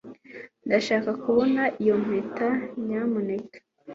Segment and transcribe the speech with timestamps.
[0.65, 2.47] ndashaka kubona iyo mpeta,
[2.85, 3.57] nyamuneka